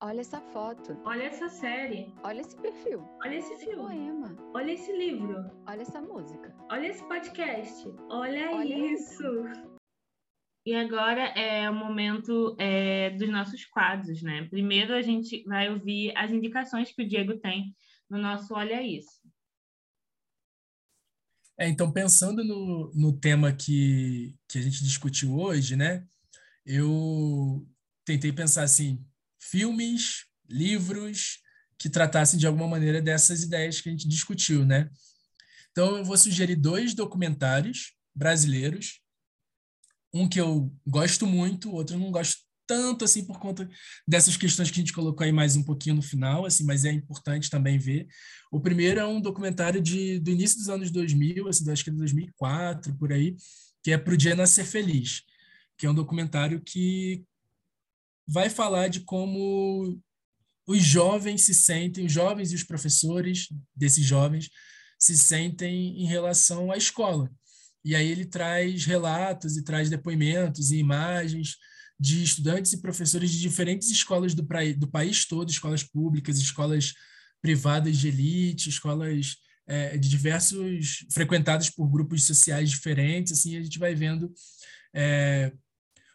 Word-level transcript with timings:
Olha 0.00 0.20
essa 0.20 0.40
foto. 0.52 0.96
Olha 1.04 1.24
essa 1.24 1.48
série. 1.48 2.14
Olha 2.22 2.40
esse 2.40 2.56
perfil. 2.56 3.00
Olha 3.20 3.34
esse 3.34 3.52
esse 3.54 3.64
filme. 3.64 3.82
poema. 3.82 4.36
Olha 4.54 4.70
esse 4.70 4.92
livro. 4.96 5.50
Olha 5.66 5.82
essa 5.82 6.00
música. 6.00 6.54
Olha 6.70 6.86
esse 6.86 7.02
podcast. 7.08 7.84
Olha, 8.08 8.48
Olha 8.52 8.92
isso. 8.92 9.24
E 10.64 10.72
agora 10.72 11.22
é 11.36 11.68
o 11.68 11.74
momento 11.74 12.54
é, 12.60 13.10
dos 13.10 13.28
nossos 13.28 13.64
quadros, 13.64 14.22
né? 14.22 14.46
Primeiro 14.48 14.94
a 14.94 15.02
gente 15.02 15.42
vai 15.42 15.68
ouvir 15.68 16.16
as 16.16 16.30
indicações 16.30 16.92
que 16.92 17.02
o 17.02 17.08
Diego 17.08 17.36
tem 17.40 17.74
no 18.08 18.18
nosso 18.18 18.54
Olha 18.54 18.80
Isso. 18.80 19.18
É, 21.58 21.68
então, 21.68 21.90
pensando 21.90 22.44
no, 22.44 22.92
no 22.94 23.18
tema 23.18 23.52
que, 23.52 24.36
que 24.48 24.60
a 24.60 24.62
gente 24.62 24.84
discutiu 24.84 25.36
hoje, 25.36 25.74
né? 25.74 26.06
Eu 26.64 27.66
tentei 28.04 28.32
pensar 28.32 28.62
assim, 28.62 29.04
filmes, 29.38 30.26
livros 30.48 31.38
que 31.78 31.88
tratassem 31.88 32.38
de 32.38 32.46
alguma 32.46 32.66
maneira 32.66 33.00
dessas 33.00 33.42
ideias 33.42 33.80
que 33.80 33.88
a 33.88 33.92
gente 33.92 34.08
discutiu, 34.08 34.64
né? 34.64 34.90
Então, 35.70 35.96
eu 35.96 36.04
vou 36.04 36.16
sugerir 36.16 36.56
dois 36.56 36.94
documentários 36.94 37.92
brasileiros, 38.14 39.00
um 40.12 40.28
que 40.28 40.40
eu 40.40 40.74
gosto 40.86 41.26
muito, 41.26 41.70
outro 41.70 41.94
eu 41.94 42.00
não 42.00 42.10
gosto 42.10 42.48
tanto 42.66 43.04
assim 43.04 43.24
por 43.24 43.38
conta 43.38 43.68
dessas 44.06 44.36
questões 44.36 44.70
que 44.70 44.78
a 44.78 44.82
gente 44.82 44.92
colocou 44.92 45.24
aí 45.24 45.32
mais 45.32 45.56
um 45.56 45.62
pouquinho 45.62 45.96
no 45.96 46.02
final, 46.02 46.44
assim, 46.44 46.64
mas 46.64 46.84
é 46.84 46.92
importante 46.92 47.48
também 47.48 47.78
ver. 47.78 48.06
O 48.52 48.60
primeiro 48.60 49.00
é 49.00 49.06
um 49.06 49.20
documentário 49.20 49.80
de, 49.80 50.20
do 50.20 50.30
início 50.30 50.58
dos 50.58 50.68
anos 50.68 50.90
2000, 50.90 51.48
assim, 51.48 51.70
acho 51.70 51.82
que 51.82 51.90
é 51.90 51.92
de 51.92 51.98
2004, 51.98 52.94
por 52.96 53.10
aí, 53.10 53.34
que 53.82 53.90
é 53.90 53.96
Pro 53.96 54.16
Dia 54.16 54.36
Nascer 54.36 54.66
Feliz, 54.66 55.22
que 55.78 55.86
é 55.86 55.90
um 55.90 55.94
documentário 55.94 56.60
que 56.60 57.24
vai 58.28 58.50
falar 58.50 58.88
de 58.88 59.00
como 59.00 59.98
os 60.66 60.82
jovens 60.82 61.42
se 61.42 61.54
sentem, 61.54 62.04
os 62.04 62.12
jovens 62.12 62.52
e 62.52 62.54
os 62.54 62.62
professores 62.62 63.48
desses 63.74 64.04
jovens 64.04 64.50
se 64.98 65.16
sentem 65.16 66.02
em 66.02 66.06
relação 66.06 66.70
à 66.70 66.76
escola. 66.76 67.30
E 67.82 67.94
aí 67.94 68.10
ele 68.10 68.26
traz 68.26 68.84
relatos 68.84 69.56
e 69.56 69.64
traz 69.64 69.88
depoimentos 69.88 70.70
e 70.70 70.76
imagens 70.76 71.56
de 71.98 72.22
estudantes 72.22 72.72
e 72.72 72.82
professores 72.82 73.30
de 73.30 73.40
diferentes 73.40 73.90
escolas 73.90 74.34
do, 74.34 74.46
do 74.76 74.88
país 74.88 75.26
todo, 75.26 75.50
escolas 75.50 75.82
públicas, 75.82 76.38
escolas 76.38 76.92
privadas 77.40 77.96
de 77.96 78.08
elite, 78.08 78.68
escolas 78.68 79.36
é, 79.66 79.96
de 79.96 80.08
diversos 80.08 81.06
frequentadas 81.12 81.70
por 81.70 81.88
grupos 81.88 82.24
sociais 82.24 82.70
diferentes. 82.70 83.32
Assim, 83.32 83.56
a 83.56 83.62
gente 83.62 83.78
vai 83.78 83.94
vendo 83.94 84.32
é, 84.94 85.52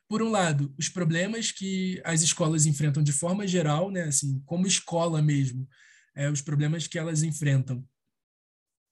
por 0.08 0.22
um 0.22 0.30
lado, 0.30 0.73
os 0.78 0.90
problemas 0.90 1.52
que 1.52 2.02
as 2.04 2.22
escolas 2.22 2.66
enfrentam 2.66 3.02
de 3.02 3.12
forma 3.12 3.48
geral, 3.48 3.90
né, 3.90 4.04
assim, 4.04 4.42
como 4.45 4.68
escola 4.68 5.22
mesmo, 5.22 5.68
é, 6.16 6.30
os 6.30 6.42
problemas 6.42 6.88
que 6.88 7.00
elas 7.00 7.23
enfrentam, 7.23 7.84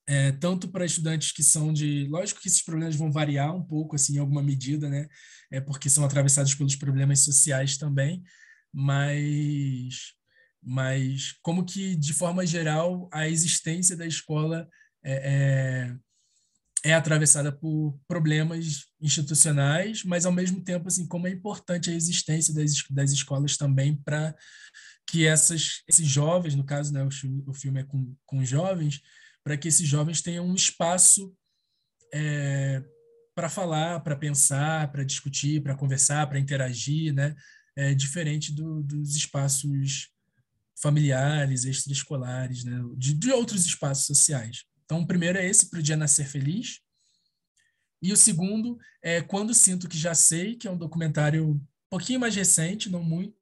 é, 0.07 0.31
tanto 0.31 0.67
para 0.69 0.85
estudantes 0.85 1.31
que 1.31 1.43
são 1.43 1.71
de, 1.71 2.07
lógico 2.09 2.41
que 2.41 2.47
esses 2.47 2.63
problemas 2.63 2.95
vão 2.95 3.11
variar 3.11 3.55
um 3.55 3.63
pouco, 3.63 3.95
assim, 3.95 4.15
em 4.15 4.19
alguma 4.19 4.41
medida, 4.41 4.89
né, 4.89 5.07
é 5.51 5.61
porque 5.61 5.89
são 5.89 6.03
atravessados 6.03 6.55
pelos 6.55 6.75
problemas 6.75 7.19
sociais 7.19 7.77
também, 7.77 8.23
mas, 8.73 10.13
mas 10.63 11.33
como 11.41 11.65
que 11.65 11.95
de 11.95 12.13
forma 12.13 12.45
geral 12.45 13.09
a 13.11 13.27
existência 13.27 13.95
da 13.95 14.07
escola 14.07 14.67
é, 15.03 15.13
é 15.13 15.95
é 16.83 16.93
atravessada 16.93 17.51
por 17.51 17.99
problemas 18.07 18.85
institucionais, 18.99 20.03
mas 20.03 20.25
ao 20.25 20.31
mesmo 20.31 20.63
tempo 20.63 20.87
assim 20.87 21.07
como 21.07 21.27
é 21.27 21.31
importante 21.31 21.89
a 21.89 21.93
existência 21.93 22.53
das, 22.53 22.83
das 22.89 23.11
escolas 23.11 23.55
também 23.55 23.95
para 23.95 24.35
que 25.07 25.25
essas 25.25 25.83
esses 25.87 26.07
jovens, 26.07 26.55
no 26.55 26.63
caso, 26.63 26.93
né, 26.93 27.03
o 27.03 27.09
o 27.49 27.53
filme 27.53 27.81
é 27.81 27.83
com, 27.83 28.15
com 28.25 28.43
jovens, 28.43 29.01
para 29.43 29.57
que 29.57 29.67
esses 29.67 29.87
jovens 29.87 30.21
tenham 30.21 30.45
um 30.45 30.55
espaço 30.55 31.35
é, 32.13 32.83
para 33.35 33.49
falar, 33.49 33.99
para 34.01 34.15
pensar, 34.15 34.91
para 34.91 35.03
discutir, 35.03 35.61
para 35.61 35.75
conversar, 35.75 36.27
para 36.27 36.39
interagir, 36.39 37.13
né, 37.13 37.35
é, 37.75 37.93
diferente 37.93 38.53
do, 38.53 38.83
dos 38.83 39.15
espaços 39.15 40.09
familiares, 40.81 41.65
extraescolares, 41.65 42.63
né, 42.63 42.79
de, 42.97 43.13
de 43.13 43.31
outros 43.31 43.65
espaços 43.65 44.05
sociais. 44.05 44.63
Então, 44.91 45.03
o 45.03 45.07
primeiro 45.07 45.37
é 45.37 45.47
esse, 45.47 45.69
para 45.69 45.79
o 45.79 45.81
dia 45.81 45.95
nascer 45.95 46.27
feliz. 46.27 46.81
E 48.01 48.11
o 48.11 48.17
segundo 48.17 48.77
é 49.01 49.21
Quando 49.21 49.53
Sinto 49.53 49.87
Que 49.87 49.97
Já 49.97 50.13
Sei, 50.13 50.57
que 50.57 50.67
é 50.67 50.71
um 50.71 50.75
documentário 50.77 51.51
um 51.51 51.65
pouquinho 51.89 52.19
mais 52.19 52.35
recente, 52.35 52.89
não 52.89 53.01
muito. 53.01 53.33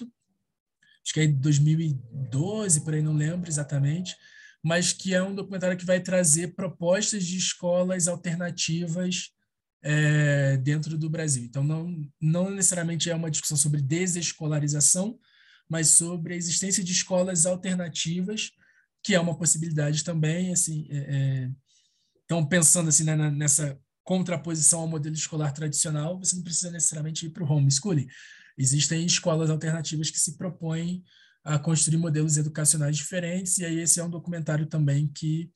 Acho 0.00 1.12
que 1.12 1.20
é 1.20 1.26
de 1.26 1.34
2012, 1.34 2.80
por 2.80 2.94
aí, 2.94 3.02
não 3.02 3.12
lembro 3.12 3.50
exatamente. 3.50 4.16
Mas 4.64 4.90
que 4.90 5.14
é 5.14 5.22
um 5.22 5.34
documentário 5.34 5.76
que 5.76 5.84
vai 5.84 6.00
trazer 6.00 6.54
propostas 6.54 7.26
de 7.26 7.36
escolas 7.36 8.08
alternativas 8.08 9.34
é, 9.82 10.56
dentro 10.56 10.96
do 10.96 11.10
Brasil. 11.10 11.44
Então, 11.44 11.62
não, 11.62 12.02
não 12.18 12.48
necessariamente 12.50 13.10
é 13.10 13.14
uma 13.14 13.30
discussão 13.30 13.58
sobre 13.58 13.82
desescolarização, 13.82 15.20
mas 15.68 15.88
sobre 15.88 16.32
a 16.32 16.36
existência 16.38 16.82
de 16.82 16.92
escolas 16.92 17.44
alternativas 17.44 18.52
que 19.08 19.14
é 19.14 19.20
uma 19.20 19.34
possibilidade 19.34 20.04
também, 20.04 20.52
assim, 20.52 20.86
é, 20.90 20.98
é, 20.98 21.50
então 22.26 22.46
pensando 22.46 22.90
assim 22.90 23.04
né, 23.04 23.16
nessa 23.30 23.80
contraposição 24.04 24.80
ao 24.80 24.86
modelo 24.86 25.14
escolar 25.14 25.50
tradicional, 25.52 26.18
você 26.18 26.36
não 26.36 26.42
precisa 26.42 26.70
necessariamente 26.70 27.24
ir 27.24 27.30
para 27.30 27.42
o 27.42 27.50
homeschooling. 27.50 28.06
Existem 28.58 29.06
escolas 29.06 29.48
alternativas 29.48 30.10
que 30.10 30.20
se 30.20 30.36
propõem 30.36 31.02
a 31.42 31.58
construir 31.58 31.96
modelos 31.96 32.36
educacionais 32.36 32.98
diferentes, 32.98 33.56
e 33.56 33.64
aí 33.64 33.78
esse 33.78 33.98
é 33.98 34.04
um 34.04 34.10
documentário 34.10 34.66
também 34.66 35.08
que, 35.08 35.50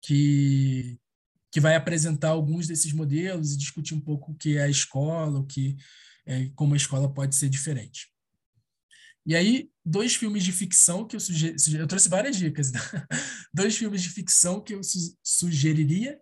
que, 0.00 1.00
que 1.50 1.58
vai 1.58 1.74
apresentar 1.74 2.28
alguns 2.28 2.68
desses 2.68 2.92
modelos 2.92 3.54
e 3.54 3.58
discutir 3.58 3.94
um 3.94 4.00
pouco 4.00 4.30
o 4.30 4.36
que 4.36 4.56
é 4.56 4.62
a 4.62 4.68
escola, 4.68 5.40
o 5.40 5.46
que 5.46 5.76
é, 6.24 6.48
como 6.54 6.74
a 6.74 6.76
escola 6.76 7.12
pode 7.12 7.34
ser 7.34 7.48
diferente. 7.48 8.06
E 9.28 9.36
aí, 9.36 9.70
dois 9.84 10.14
filmes 10.14 10.42
de 10.42 10.52
ficção 10.52 11.06
que 11.06 11.14
eu 11.14 11.20
sugeri, 11.20 11.54
eu 11.78 11.86
trouxe 11.86 12.08
várias 12.08 12.34
dicas, 12.34 12.72
né? 12.72 12.80
dois 13.52 13.76
filmes 13.76 14.00
de 14.00 14.08
ficção 14.08 14.58
que 14.58 14.74
eu 14.74 14.82
su 14.82 15.14
sugeriria. 15.22 16.18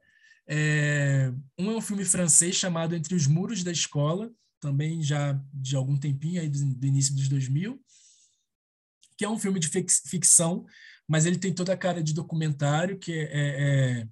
É, 0.49 1.33
um 1.57 1.71
é 1.71 1.77
um 1.77 1.81
filme 1.81 2.05
francês 2.05 2.57
chamado 2.57 2.97
Entre 2.97 3.15
os 3.15 3.29
Muros 3.29 3.63
da 3.63 3.71
Escola, 3.71 4.29
também 4.61 5.01
já 5.05 5.41
de 5.55 5.77
algum 5.77 5.97
tempinho, 5.97 6.41
aí 6.41 6.49
do, 6.49 6.75
do 6.75 6.85
início 6.85 7.15
dos 7.15 7.29
2000, 7.29 7.81
que 9.17 9.25
é 9.25 9.29
um 9.29 9.39
filme 9.39 9.61
de 9.61 9.69
fic 9.69 9.89
ficção, 10.09 10.67
mas 11.07 11.27
ele 11.27 11.39
tem 11.39 11.55
toda 11.55 11.73
a 11.73 11.77
cara 11.77 12.03
de 12.03 12.13
documentário, 12.13 12.99
que 12.99 13.13
é, 13.13 13.23
é, 13.23 14.01
é 14.01 14.09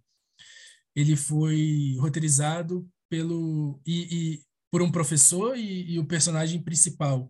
ele 0.95 1.17
foi 1.17 1.97
roteirizado 1.99 2.89
pelo 3.11 3.81
e, 3.85 4.35
e 4.37 4.43
por 4.71 4.83
um 4.83 4.93
professor 4.93 5.59
e, 5.59 5.95
e 5.95 5.99
o 5.99 6.07
personagem 6.07 6.63
principal 6.63 7.29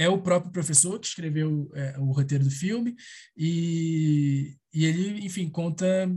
é 0.00 0.08
o 0.08 0.22
próprio 0.22 0.50
professor 0.50 0.98
que 0.98 1.06
escreveu 1.06 1.70
é, 1.74 1.98
o 1.98 2.10
roteiro 2.10 2.42
do 2.42 2.50
filme 2.50 2.96
e, 3.36 4.56
e 4.72 4.86
ele, 4.86 5.26
enfim, 5.26 5.46
conta 5.50 6.10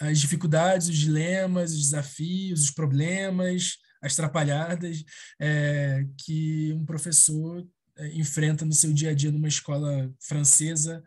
as 0.00 0.18
dificuldades, 0.20 0.88
os 0.88 0.96
dilemas, 0.96 1.74
os 1.74 1.82
desafios, 1.82 2.62
os 2.62 2.70
problemas, 2.70 3.76
as 4.00 4.16
trapalhadas 4.16 5.04
é, 5.38 6.06
que 6.24 6.72
um 6.72 6.86
professor 6.86 7.62
é, 7.98 8.08
enfrenta 8.14 8.64
no 8.64 8.72
seu 8.72 8.90
dia 8.90 9.10
a 9.10 9.14
dia 9.14 9.30
numa 9.30 9.48
escola 9.48 10.10
francesa 10.18 11.02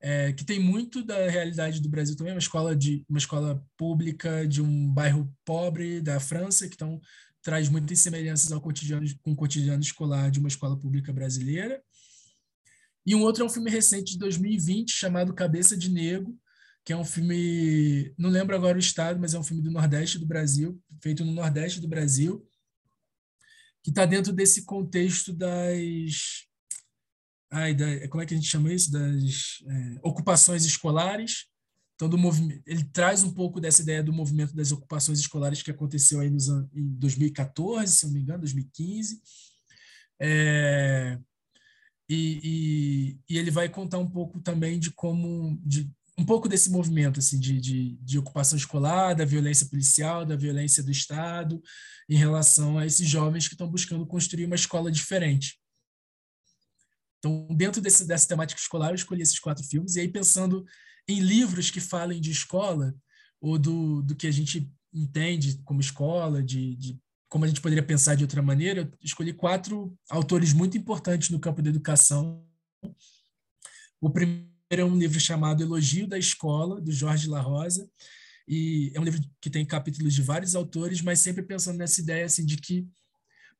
é, 0.00 0.32
que 0.32 0.46
tem 0.46 0.58
muito 0.58 1.04
da 1.04 1.28
realidade 1.28 1.80
do 1.80 1.90
Brasil 1.90 2.16
também, 2.16 2.32
uma 2.32 2.38
escola 2.38 2.74
de 2.74 3.04
uma 3.06 3.18
escola 3.18 3.62
pública 3.76 4.48
de 4.48 4.62
um 4.62 4.90
bairro 4.90 5.30
pobre 5.44 6.00
da 6.00 6.18
França 6.18 6.66
que 6.66 6.74
estão 6.74 6.98
traz 7.42 7.68
muitas 7.68 7.98
semelhanças 7.98 8.52
ao 8.52 8.60
cotidiano, 8.60 9.06
com 9.22 9.32
o 9.32 9.36
cotidiano 9.36 9.82
escolar 9.82 10.30
de 10.30 10.38
uma 10.38 10.48
escola 10.48 10.78
pública 10.78 11.12
brasileira. 11.12 11.82
E 13.04 13.14
um 13.14 13.22
outro 13.22 13.42
é 13.42 13.46
um 13.46 13.50
filme 13.50 13.70
recente 13.70 14.12
de 14.12 14.18
2020 14.18 14.90
chamado 14.90 15.34
Cabeça 15.34 15.76
de 15.76 15.90
Negro, 15.90 16.38
que 16.84 16.92
é 16.92 16.96
um 16.96 17.04
filme, 17.04 18.12
não 18.16 18.30
lembro 18.30 18.54
agora 18.54 18.76
o 18.76 18.80
estado, 18.80 19.20
mas 19.20 19.34
é 19.34 19.38
um 19.38 19.44
filme 19.44 19.62
do 19.62 19.70
Nordeste 19.70 20.18
do 20.18 20.26
Brasil, 20.26 20.80
feito 21.00 21.24
no 21.24 21.32
Nordeste 21.32 21.80
do 21.80 21.88
Brasil, 21.88 22.46
que 23.82 23.90
está 23.90 24.04
dentro 24.04 24.32
desse 24.32 24.64
contexto 24.64 25.32
das. 25.32 26.46
Ai, 27.50 27.74
da, 27.74 28.08
como 28.08 28.22
é 28.22 28.26
que 28.26 28.34
a 28.34 28.36
gente 28.36 28.48
chama 28.48 28.72
isso? 28.72 28.90
Das 28.90 29.62
é, 29.66 29.98
ocupações 30.02 30.64
escolares, 30.64 31.46
então, 32.02 32.10
do 32.10 32.18
movimento, 32.18 32.60
ele 32.66 32.82
traz 32.82 33.22
um 33.22 33.32
pouco 33.32 33.60
dessa 33.60 33.80
ideia 33.80 34.02
do 34.02 34.12
movimento 34.12 34.56
das 34.56 34.72
ocupações 34.72 35.20
escolares 35.20 35.62
que 35.62 35.70
aconteceu 35.70 36.18
aí 36.18 36.28
nos, 36.28 36.48
em 36.48 36.88
2014, 36.96 37.92
se 37.92 38.06
não 38.06 38.12
me 38.12 38.20
engano, 38.20 38.40
2015. 38.40 39.22
É, 40.20 41.16
e, 42.08 42.40
e, 42.42 43.20
e, 43.32 43.38
ele 43.38 43.52
vai 43.52 43.68
contar 43.68 43.98
um 43.98 44.10
pouco 44.10 44.40
também 44.40 44.80
de 44.80 44.90
como, 44.90 45.56
de, 45.64 45.88
um 46.18 46.24
pouco 46.24 46.48
desse 46.48 46.70
movimento 46.70 47.20
assim, 47.20 47.38
de, 47.38 47.60
de, 47.60 47.96
de 47.98 48.18
ocupação 48.18 48.58
escolar, 48.58 49.14
da 49.14 49.24
violência 49.24 49.66
policial, 49.66 50.26
da 50.26 50.34
violência 50.34 50.82
do 50.82 50.90
Estado, 50.90 51.62
em 52.10 52.16
relação 52.16 52.78
a 52.78 52.84
esses 52.84 53.08
jovens 53.08 53.46
que 53.46 53.54
estão 53.54 53.70
buscando 53.70 54.04
construir 54.08 54.46
uma 54.46 54.56
escola 54.56 54.90
diferente. 54.90 55.56
Então, 57.20 57.46
dentro 57.52 57.80
desse, 57.80 58.04
dessa 58.04 58.26
temática 58.26 58.60
escolar, 58.60 58.88
eu 58.88 58.96
escolhi 58.96 59.22
esses 59.22 59.38
quatro 59.38 59.62
filmes. 59.62 59.94
E 59.94 60.00
aí, 60.00 60.08
pensando 60.08 60.64
em 61.12 61.20
livros 61.20 61.70
que 61.70 61.80
falem 61.80 62.20
de 62.20 62.30
escola, 62.30 62.94
ou 63.40 63.58
do, 63.58 64.02
do 64.02 64.14
que 64.14 64.26
a 64.26 64.30
gente 64.30 64.70
entende 64.92 65.58
como 65.64 65.80
escola, 65.80 66.42
de, 66.42 66.76
de 66.76 66.98
como 67.28 67.44
a 67.44 67.48
gente 67.48 67.60
poderia 67.60 67.82
pensar 67.82 68.14
de 68.14 68.24
outra 68.24 68.42
maneira, 68.42 68.82
eu 68.82 68.92
escolhi 69.02 69.32
quatro 69.32 69.96
autores 70.10 70.52
muito 70.52 70.76
importantes 70.76 71.30
no 71.30 71.40
campo 71.40 71.62
da 71.62 71.70
educação. 71.70 72.46
O 74.00 74.10
primeiro 74.10 74.50
é 74.70 74.84
um 74.84 74.96
livro 74.96 75.18
chamado 75.18 75.62
Elogio 75.62 76.06
da 76.06 76.18
Escola, 76.18 76.80
do 76.80 76.92
Jorge 76.92 77.28
La 77.28 77.40
Rosa, 77.40 77.88
e 78.46 78.92
é 78.94 79.00
um 79.00 79.04
livro 79.04 79.20
que 79.40 79.48
tem 79.48 79.64
capítulos 79.64 80.14
de 80.14 80.22
vários 80.22 80.54
autores, 80.54 81.00
mas 81.00 81.20
sempre 81.20 81.42
pensando 81.42 81.78
nessa 81.78 82.00
ideia 82.00 82.26
assim, 82.26 82.44
de 82.44 82.56
que 82.56 82.86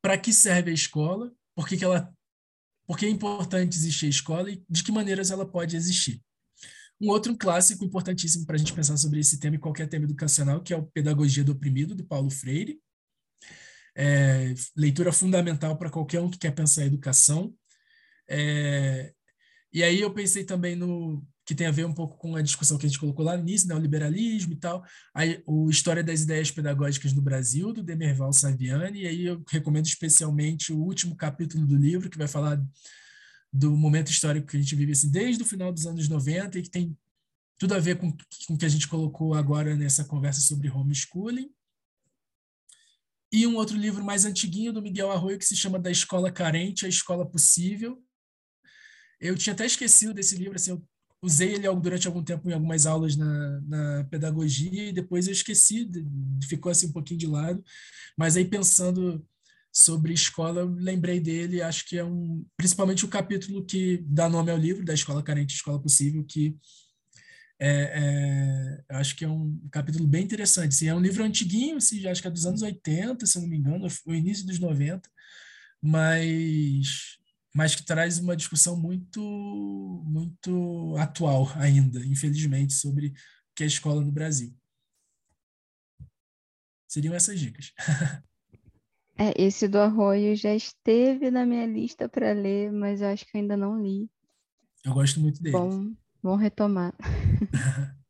para 0.00 0.18
que 0.18 0.32
serve 0.32 0.70
a 0.70 0.74
escola, 0.74 1.32
por 1.54 1.66
que, 1.66 1.76
que 1.76 1.84
ela 1.84 2.12
por 2.86 2.98
que 2.98 3.06
é 3.06 3.08
importante 3.08 3.76
existir 3.76 4.06
a 4.06 4.10
escola 4.10 4.50
e 4.50 4.62
de 4.68 4.82
que 4.82 4.92
maneiras 4.92 5.30
ela 5.30 5.46
pode 5.46 5.76
existir. 5.76 6.20
Um 7.02 7.08
outro 7.08 7.36
clássico 7.36 7.84
importantíssimo 7.84 8.46
para 8.46 8.54
a 8.54 8.58
gente 8.58 8.72
pensar 8.72 8.96
sobre 8.96 9.18
esse 9.18 9.40
tema 9.40 9.56
e 9.56 9.58
qualquer 9.58 9.88
tema 9.88 10.04
educacional, 10.04 10.62
que 10.62 10.72
é 10.72 10.76
o 10.76 10.86
Pedagogia 10.86 11.42
do 11.42 11.50
Oprimido, 11.50 11.96
do 11.96 12.04
Paulo 12.04 12.30
Freire. 12.30 12.80
É, 13.96 14.54
leitura 14.76 15.12
fundamental 15.12 15.76
para 15.76 15.90
qualquer 15.90 16.20
um 16.20 16.30
que 16.30 16.38
quer 16.38 16.52
pensar 16.52 16.84
em 16.84 16.86
educação. 16.86 17.52
É, 18.30 19.12
e 19.72 19.82
aí 19.82 20.00
eu 20.00 20.14
pensei 20.14 20.44
também 20.44 20.76
no 20.76 21.26
que 21.44 21.56
tem 21.56 21.66
a 21.66 21.72
ver 21.72 21.84
um 21.84 21.92
pouco 21.92 22.16
com 22.16 22.36
a 22.36 22.40
discussão 22.40 22.78
que 22.78 22.86
a 22.86 22.88
gente 22.88 23.00
colocou 23.00 23.24
lá 23.24 23.36
no 23.36 23.42
início, 23.42 23.66
né, 23.66 23.74
o 23.74 23.80
liberalismo 23.80 24.52
e 24.52 24.56
tal, 24.56 24.84
aí, 25.12 25.42
o 25.44 25.68
História 25.68 26.04
das 26.04 26.20
Ideias 26.20 26.52
Pedagógicas 26.52 27.12
no 27.12 27.20
Brasil, 27.20 27.72
do 27.72 27.82
Demerval 27.82 28.32
Saviani, 28.32 29.02
e 29.02 29.06
aí 29.08 29.26
eu 29.26 29.42
recomendo 29.50 29.86
especialmente 29.86 30.72
o 30.72 30.78
último 30.78 31.16
capítulo 31.16 31.66
do 31.66 31.76
livro, 31.76 32.08
que 32.08 32.16
vai 32.16 32.28
falar 32.28 32.62
do 33.52 33.76
momento 33.76 34.10
histórico 34.10 34.46
que 34.46 34.56
a 34.56 34.60
gente 34.60 34.74
vive 34.74 34.92
assim, 34.92 35.10
desde 35.10 35.42
o 35.42 35.46
final 35.46 35.72
dos 35.72 35.86
anos 35.86 36.08
90 36.08 36.58
e 36.58 36.62
que 36.62 36.70
tem 36.70 36.96
tudo 37.58 37.74
a 37.74 37.78
ver 37.78 37.96
com, 37.98 38.08
o 38.48 38.58
que 38.58 38.64
a 38.64 38.68
gente 38.68 38.88
colocou 38.88 39.34
agora 39.34 39.76
nessa 39.76 40.04
conversa 40.04 40.40
sobre 40.40 40.70
homeschooling. 40.70 41.50
E 43.30 43.46
um 43.46 43.56
outro 43.56 43.76
livro 43.76 44.04
mais 44.04 44.24
antiguinho 44.24 44.72
do 44.72 44.82
Miguel 44.82 45.10
Arroio 45.10 45.38
que 45.38 45.44
se 45.44 45.56
chama 45.56 45.78
Da 45.78 45.90
Escola 45.90 46.30
Carente 46.30 46.84
à 46.84 46.88
Escola 46.88 47.24
Possível. 47.24 48.02
Eu 49.20 49.36
tinha 49.36 49.54
até 49.54 49.64
esquecido 49.64 50.12
desse 50.12 50.36
livro, 50.36 50.56
assim, 50.56 50.72
eu 50.72 50.84
usei 51.22 51.54
ele 51.54 51.72
durante 51.76 52.06
algum 52.06 52.22
tempo 52.22 52.50
em 52.50 52.52
algumas 52.52 52.84
aulas 52.84 53.16
na, 53.16 53.60
na 53.60 54.04
pedagogia 54.04 54.88
e 54.88 54.92
depois 54.92 55.26
eu 55.28 55.32
esqueci, 55.32 55.88
ficou 56.48 56.72
assim 56.72 56.88
um 56.88 56.92
pouquinho 56.92 57.20
de 57.20 57.26
lado. 57.26 57.64
Mas 58.18 58.36
aí 58.36 58.44
pensando 58.44 59.24
sobre 59.72 60.12
escola, 60.12 60.64
lembrei 60.64 61.18
dele, 61.18 61.62
acho 61.62 61.86
que 61.88 61.96
é 61.96 62.04
um, 62.04 62.44
principalmente 62.56 63.04
o 63.04 63.08
capítulo 63.08 63.64
que 63.64 64.04
dá 64.06 64.28
nome 64.28 64.50
ao 64.50 64.58
livro, 64.58 64.84
da 64.84 64.92
Escola 64.92 65.22
Carente, 65.22 65.54
Escola 65.54 65.80
Possível, 65.80 66.22
que 66.24 66.54
é, 67.58 68.82
é, 68.90 68.96
acho 68.96 69.16
que 69.16 69.24
é 69.24 69.28
um 69.28 69.58
capítulo 69.70 70.06
bem 70.06 70.24
interessante. 70.24 70.74
Assim, 70.74 70.88
é 70.88 70.94
um 70.94 71.00
livro 71.00 71.24
antiguinho, 71.24 71.76
assim, 71.76 72.06
acho 72.06 72.20
que 72.20 72.28
é 72.28 72.30
dos 72.30 72.44
anos 72.44 72.60
80, 72.60 73.24
se 73.24 73.40
não 73.40 73.48
me 73.48 73.56
engano, 73.56 73.86
o 74.04 74.14
início 74.14 74.44
dos 74.46 74.58
90, 74.58 75.08
mas 75.80 77.18
mas 77.54 77.74
que 77.74 77.84
traz 77.84 78.18
uma 78.18 78.34
discussão 78.34 78.76
muito, 78.76 79.20
muito 80.06 80.96
atual 80.98 81.50
ainda, 81.56 82.04
infelizmente, 82.04 82.72
sobre 82.72 83.08
o 83.08 83.12
que 83.54 83.62
é 83.64 83.66
escola 83.66 84.02
no 84.02 84.10
Brasil. 84.10 84.56
Seriam 86.88 87.14
essas 87.14 87.38
dicas. 87.38 87.72
É, 89.18 89.40
esse 89.40 89.68
do 89.68 89.78
Arroio 89.78 90.34
já 90.34 90.54
esteve 90.54 91.30
na 91.30 91.44
minha 91.44 91.66
lista 91.66 92.08
para 92.08 92.32
ler, 92.32 92.72
mas 92.72 93.00
eu 93.00 93.08
acho 93.08 93.26
que 93.26 93.36
eu 93.36 93.40
ainda 93.40 93.56
não 93.56 93.80
li. 93.80 94.10
Eu 94.84 94.94
gosto 94.94 95.20
muito 95.20 95.42
dele. 95.42 95.56
Bom, 95.56 95.92
bom 96.22 96.36
retomar. 96.36 96.94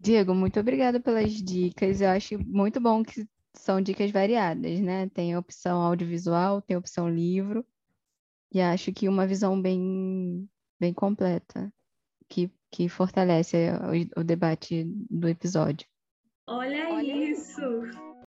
Diego, 0.00 0.34
muito 0.34 0.60
obrigada 0.60 1.00
pelas 1.00 1.32
dicas. 1.32 2.00
Eu 2.00 2.10
acho 2.10 2.38
muito 2.38 2.80
bom 2.80 3.02
que 3.02 3.26
são 3.54 3.80
dicas 3.80 4.10
variadas, 4.10 4.80
né? 4.80 5.08
Tem 5.08 5.34
a 5.34 5.38
opção 5.38 5.80
audiovisual, 5.82 6.62
tem 6.62 6.76
a 6.76 6.78
opção 6.78 7.08
livro, 7.10 7.66
e 8.52 8.60
acho 8.60 8.92
que 8.92 9.08
uma 9.08 9.26
visão 9.26 9.60
bem, 9.60 10.48
bem 10.80 10.94
completa, 10.94 11.72
que, 12.28 12.50
que 12.70 12.88
fortalece 12.88 13.56
o, 14.16 14.20
o 14.20 14.24
debate 14.24 14.84
do 15.10 15.28
episódio. 15.28 15.86
Olha, 16.46 16.88
Olha 16.90 17.30
isso! 17.30 17.60